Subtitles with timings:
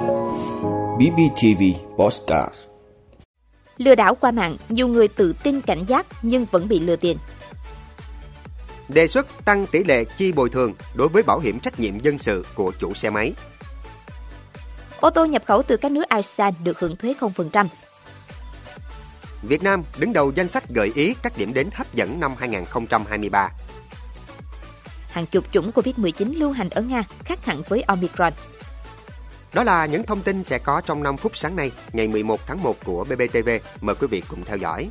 [0.00, 1.62] BBTV
[1.96, 2.54] Postcard
[3.78, 7.16] Lừa đảo qua mạng, nhiều người tự tin cảnh giác nhưng vẫn bị lừa tiền.
[8.88, 12.18] Đề xuất tăng tỷ lệ chi bồi thường đối với bảo hiểm trách nhiệm dân
[12.18, 13.32] sự của chủ xe máy.
[15.00, 17.66] Ô tô nhập khẩu từ các nước ASEAN được hưởng thuế 0%.
[19.42, 23.50] Việt Nam đứng đầu danh sách gợi ý các điểm đến hấp dẫn năm 2023.
[25.10, 28.32] Hàng chục chủng COVID-19 lưu hành ở Nga khác hẳn với Omicron.
[29.52, 32.62] Đó là những thông tin sẽ có trong 5 phút sáng nay, ngày 11 tháng
[32.62, 33.48] 1 của BBTV.
[33.80, 34.88] Mời quý vị cùng theo dõi.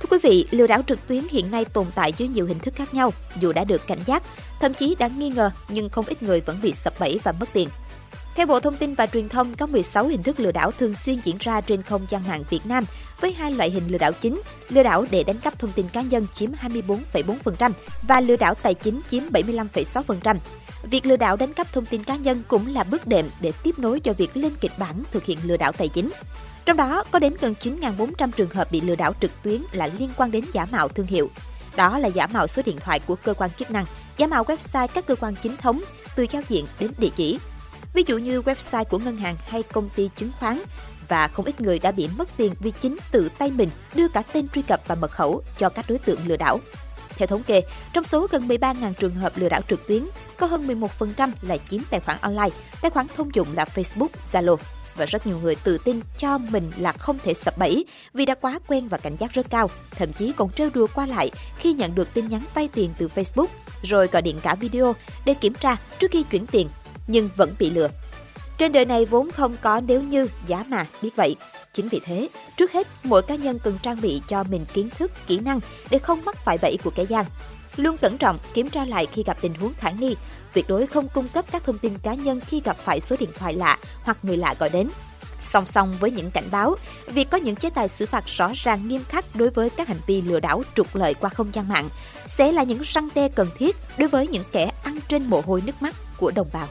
[0.00, 2.74] Thưa quý vị, lừa đảo trực tuyến hiện nay tồn tại dưới nhiều hình thức
[2.74, 4.22] khác nhau, dù đã được cảnh giác,
[4.60, 7.48] thậm chí đã nghi ngờ nhưng không ít người vẫn bị sập bẫy và mất
[7.52, 7.68] tiền.
[8.34, 11.18] Theo Bộ Thông tin và Truyền thông, có 16 hình thức lừa đảo thường xuyên
[11.24, 12.84] diễn ra trên không gian mạng Việt Nam,
[13.20, 16.02] với hai loại hình lừa đảo chính, lừa đảo để đánh cắp thông tin cá
[16.02, 17.70] nhân chiếm 24,4%
[18.08, 20.36] và lừa đảo tài chính chiếm 75,6%.
[20.90, 23.78] Việc lừa đảo đánh cắp thông tin cá nhân cũng là bước đệm để tiếp
[23.78, 26.10] nối cho việc lên kịch bản thực hiện lừa đảo tài chính.
[26.64, 30.10] Trong đó, có đến gần 9.400 trường hợp bị lừa đảo trực tuyến là liên
[30.16, 31.30] quan đến giả mạo thương hiệu.
[31.76, 33.84] Đó là giả mạo số điện thoại của cơ quan chức năng,
[34.16, 35.82] giả mạo website các cơ quan chính thống,
[36.16, 37.38] từ giao diện đến địa chỉ.
[37.94, 40.62] Ví dụ như website của ngân hàng hay công ty chứng khoán,
[41.08, 44.22] và không ít người đã bị mất tiền vì chính tự tay mình đưa cả
[44.32, 46.60] tên truy cập và mật khẩu cho các đối tượng lừa đảo.
[47.16, 50.02] Theo thống kê, trong số gần 13.000 trường hợp lừa đảo trực tuyến,
[50.36, 54.56] có hơn 11% là chiếm tài khoản online, tài khoản thông dụng là Facebook, Zalo
[54.96, 58.34] và rất nhiều người tự tin cho mình là không thể sập bẫy vì đã
[58.34, 61.72] quá quen và cảnh giác rất cao, thậm chí còn trêu đùa qua lại khi
[61.72, 63.46] nhận được tin nhắn vay tiền từ Facebook,
[63.82, 64.94] rồi gọi điện cả video
[65.24, 66.68] để kiểm tra trước khi chuyển tiền,
[67.06, 67.88] nhưng vẫn bị lừa.
[68.58, 71.36] Trên đời này vốn không có nếu như, giá mà, biết vậy.
[71.72, 75.12] Chính vì thế, trước hết, mỗi cá nhân cần trang bị cho mình kiến thức,
[75.26, 75.60] kỹ năng
[75.90, 77.24] để không mắc phải bẫy của kẻ gian.
[77.76, 80.16] Luôn cẩn trọng, kiểm tra lại khi gặp tình huống khả nghi,
[80.52, 83.30] tuyệt đối không cung cấp các thông tin cá nhân khi gặp phải số điện
[83.38, 84.88] thoại lạ hoặc người lạ gọi đến.
[85.40, 86.76] Song song với những cảnh báo,
[87.06, 90.00] việc có những chế tài xử phạt rõ ràng nghiêm khắc đối với các hành
[90.06, 91.88] vi lừa đảo trục lợi qua không gian mạng
[92.26, 95.62] sẽ là những răng đe cần thiết đối với những kẻ ăn trên mồ hôi
[95.66, 96.68] nước mắt của đồng bào.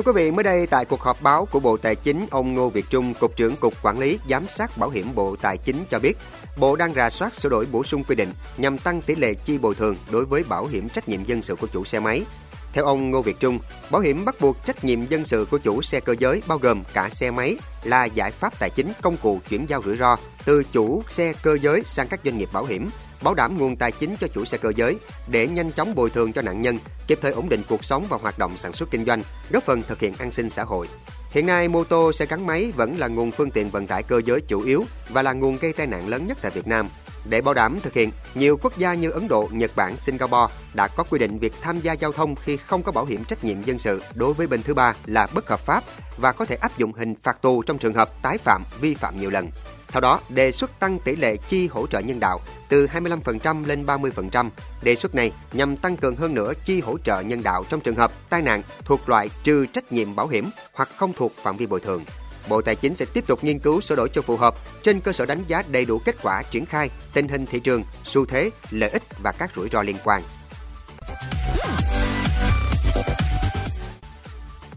[0.00, 2.68] Thưa quý vị, mới đây tại cuộc họp báo của Bộ Tài chính, ông Ngô
[2.68, 5.98] Việt Trung, Cục trưởng Cục Quản lý Giám sát Bảo hiểm Bộ Tài chính cho
[5.98, 6.16] biết,
[6.56, 9.58] Bộ đang rà soát sửa đổi bổ sung quy định nhằm tăng tỷ lệ chi
[9.58, 12.24] bồi thường đối với bảo hiểm trách nhiệm dân sự của chủ xe máy.
[12.72, 13.58] Theo ông Ngô Việt Trung,
[13.90, 16.82] bảo hiểm bắt buộc trách nhiệm dân sự của chủ xe cơ giới bao gồm
[16.94, 20.64] cả xe máy là giải pháp tài chính công cụ chuyển giao rủi ro từ
[20.72, 22.90] chủ xe cơ giới sang các doanh nghiệp bảo hiểm
[23.22, 24.96] bảo đảm nguồn tài chính cho chủ xe cơ giới
[25.30, 28.18] để nhanh chóng bồi thường cho nạn nhân, kịp thời ổn định cuộc sống và
[28.22, 30.88] hoạt động sản xuất kinh doanh, góp phần thực hiện an sinh xã hội.
[31.30, 34.20] Hiện nay, mô tô, xe gắn máy vẫn là nguồn phương tiện vận tải cơ
[34.24, 36.88] giới chủ yếu và là nguồn gây tai nạn lớn nhất tại Việt Nam.
[37.24, 40.88] Để bảo đảm thực hiện, nhiều quốc gia như Ấn Độ, Nhật Bản, Singapore đã
[40.88, 43.62] có quy định việc tham gia giao thông khi không có bảo hiểm trách nhiệm
[43.62, 45.84] dân sự đối với bên thứ ba là bất hợp pháp
[46.16, 49.20] và có thể áp dụng hình phạt tù trong trường hợp tái phạm vi phạm
[49.20, 49.50] nhiều lần.
[49.88, 53.86] Theo đó, đề xuất tăng tỷ lệ chi hỗ trợ nhân đạo từ 25% lên
[53.86, 54.50] 30%.
[54.82, 57.96] Đề xuất này nhằm tăng cường hơn nữa chi hỗ trợ nhân đạo trong trường
[57.96, 61.66] hợp tai nạn thuộc loại trừ trách nhiệm bảo hiểm hoặc không thuộc phạm vi
[61.66, 62.04] bồi thường.
[62.50, 65.12] Bộ Tài chính sẽ tiếp tục nghiên cứu sửa đổi cho phù hợp trên cơ
[65.12, 68.50] sở đánh giá đầy đủ kết quả triển khai, tình hình thị trường, xu thế,
[68.70, 70.22] lợi ích và các rủi ro liên quan.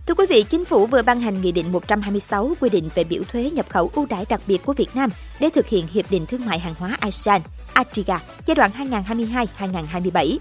[0.06, 3.24] Thưa quý vị, Chính phủ vừa ban hành Nghị định 126 quy định về biểu
[3.32, 5.10] thuế nhập khẩu ưu đãi đặc biệt của Việt Nam
[5.40, 7.42] để thực hiện Hiệp định Thương mại Hàng hóa ASEAN,
[7.74, 8.72] ATIGA, giai đoạn
[9.60, 10.38] 2022-2027.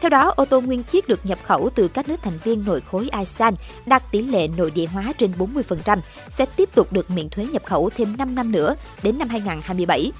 [0.00, 2.80] Theo đó, ô tô nguyên chiếc được nhập khẩu từ các nước thành viên nội
[2.90, 3.54] khối ASEAN
[3.86, 5.98] đạt tỷ lệ nội địa hóa trên 40%
[6.30, 10.12] sẽ tiếp tục được miễn thuế nhập khẩu thêm 5 năm nữa đến năm 2027.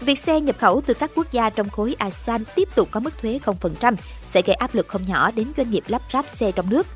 [0.00, 3.18] Việc xe nhập khẩu từ các quốc gia trong khối ASEAN tiếp tục có mức
[3.22, 3.94] thuế 0%
[4.30, 6.86] sẽ gây áp lực không nhỏ đến doanh nghiệp lắp ráp xe trong nước.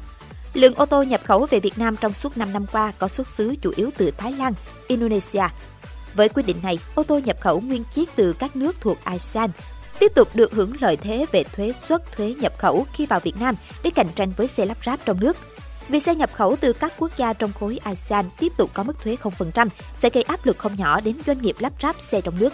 [0.55, 3.27] Lượng ô tô nhập khẩu về Việt Nam trong suốt 5 năm qua có xuất
[3.27, 4.53] xứ chủ yếu từ Thái Lan,
[4.87, 5.45] Indonesia.
[6.15, 9.51] Với quyết định này, ô tô nhập khẩu nguyên chiếc từ các nước thuộc ASEAN
[10.03, 13.37] tiếp tục được hưởng lợi thế về thuế xuất thuế nhập khẩu khi vào Việt
[13.41, 15.37] Nam để cạnh tranh với xe lắp ráp trong nước.
[15.89, 18.93] Vì xe nhập khẩu từ các quốc gia trong khối ASEAN tiếp tục có mức
[19.03, 19.69] thuế 0%
[20.01, 22.53] sẽ gây áp lực không nhỏ đến doanh nghiệp lắp ráp xe trong nước.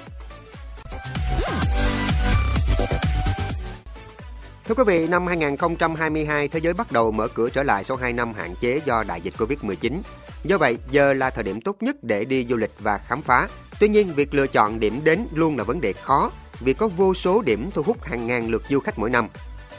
[4.64, 8.12] Thưa quý vị, năm 2022, thế giới bắt đầu mở cửa trở lại sau 2
[8.12, 9.92] năm hạn chế do đại dịch Covid-19.
[10.44, 13.48] Do vậy, giờ là thời điểm tốt nhất để đi du lịch và khám phá.
[13.80, 16.30] Tuy nhiên, việc lựa chọn điểm đến luôn là vấn đề khó
[16.60, 19.28] vì có vô số điểm thu hút hàng ngàn lượt du khách mỗi năm.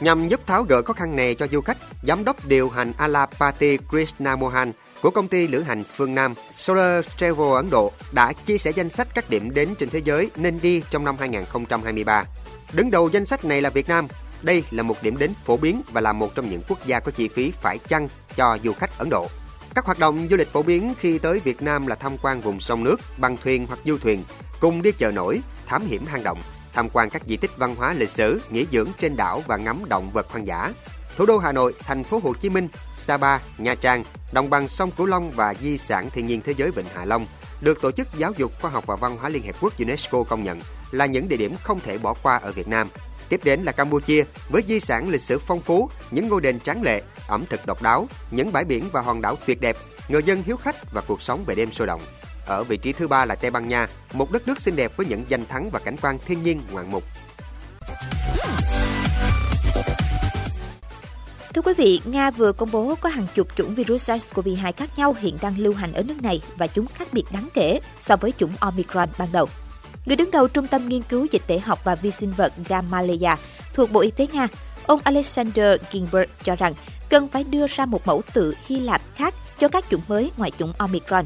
[0.00, 3.78] Nhằm giúp tháo gỡ khó khăn này cho du khách, Giám đốc điều hành Alapati
[3.90, 4.72] Krishna Mohan
[5.02, 8.88] của công ty lữ hành phương Nam Solar Travel Ấn Độ đã chia sẻ danh
[8.88, 12.24] sách các điểm đến trên thế giới nên đi trong năm 2023.
[12.72, 14.06] Đứng đầu danh sách này là Việt Nam,
[14.42, 17.10] đây là một điểm đến phổ biến và là một trong những quốc gia có
[17.10, 19.28] chi phí phải chăng cho du khách Ấn Độ.
[19.74, 22.60] Các hoạt động du lịch phổ biến khi tới Việt Nam là tham quan vùng
[22.60, 24.24] sông nước, bằng thuyền hoặc du thuyền,
[24.60, 27.94] cùng đi chợ nổi, thám hiểm hang động, tham quan các di tích văn hóa
[27.94, 30.72] lịch sử, nghỉ dưỡng trên đảo và ngắm động vật hoang dã.
[31.16, 34.90] Thủ đô Hà Nội, thành phố Hồ Chí Minh, Sapa, Nha Trang, đồng bằng sông
[34.90, 37.26] Cửu Long và di sản thiên nhiên thế giới Vịnh Hạ Long
[37.60, 40.44] được Tổ chức Giáo dục Khoa học và Văn hóa Liên Hiệp Quốc UNESCO công
[40.44, 42.88] nhận là những địa điểm không thể bỏ qua ở Việt Nam.
[43.28, 46.82] Tiếp đến là Campuchia với di sản lịch sử phong phú, những ngôi đền tráng
[46.82, 49.76] lệ, ẩm thực độc đáo, những bãi biển và hòn đảo tuyệt đẹp,
[50.08, 52.00] người dân hiếu khách và cuộc sống về đêm sôi động.
[52.50, 55.06] Ở vị trí thứ ba là Tây Ban Nha, một đất nước xinh đẹp với
[55.06, 57.04] những danh thắng và cảnh quan thiên nhiên ngoạn mục.
[61.54, 65.16] Thưa quý vị, Nga vừa công bố có hàng chục chủng virus SARS-CoV-2 khác nhau
[65.20, 68.32] hiện đang lưu hành ở nước này và chúng khác biệt đáng kể so với
[68.38, 69.48] chủng Omicron ban đầu.
[70.06, 73.36] Người đứng đầu Trung tâm Nghiên cứu Dịch tễ học và Vi sinh vật Gamaleya
[73.74, 74.48] thuộc Bộ Y tế Nga,
[74.86, 76.74] ông Alexander Ginberg cho rằng
[77.08, 80.52] cần phải đưa ra một mẫu tự Hy Lạp khác cho các chủng mới ngoài
[80.58, 81.24] chủng Omicron.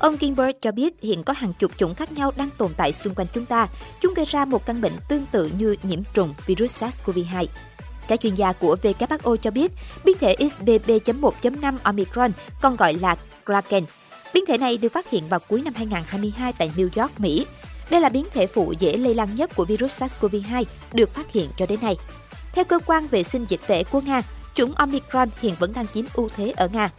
[0.00, 3.14] Ông Gilbert cho biết hiện có hàng chục chủng khác nhau đang tồn tại xung
[3.14, 3.68] quanh chúng ta.
[4.00, 7.46] Chúng gây ra một căn bệnh tương tự như nhiễm trùng virus SARS-CoV-2.
[8.08, 9.72] Các chuyên gia của WHO cho biết,
[10.04, 12.30] biến thể XBB.1.5 Omicron,
[12.62, 13.16] còn gọi là
[13.46, 13.84] Kraken.
[14.34, 17.46] Biến thể này được phát hiện vào cuối năm 2022 tại New York, Mỹ.
[17.90, 21.50] Đây là biến thể phụ dễ lây lan nhất của virus SARS-CoV-2 được phát hiện
[21.56, 21.96] cho đến nay.
[22.52, 24.22] Theo cơ quan vệ sinh dịch tễ của Nga,
[24.54, 26.90] chủng Omicron hiện vẫn đang chiếm ưu thế ở Nga.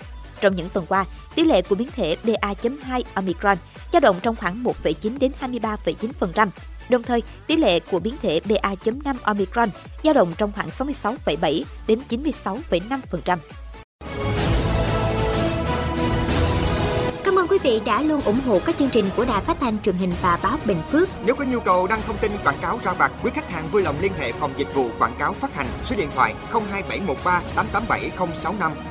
[0.42, 1.06] Trong những tuần qua,
[1.36, 3.58] tỷ lệ của biến thể BA.2 Omicron
[3.94, 6.48] dao động trong khoảng 1,9 đến 23,9%.
[6.90, 9.70] Đồng thời, tỷ lệ của biến thể BA.5 Omicron
[10.04, 13.38] dao động trong khoảng 66,7 đến 96,5%.
[17.24, 19.82] Cảm ơn quý vị đã luôn ủng hộ các chương trình của Đài Phát thanh
[19.82, 21.10] truyền hình và báo Bình Phước.
[21.26, 23.82] Nếu có nhu cầu đăng thông tin quảng cáo ra vặt, quý khách hàng vui
[23.82, 28.91] lòng liên hệ phòng dịch vụ quảng cáo phát hành số điện thoại 02713 887065.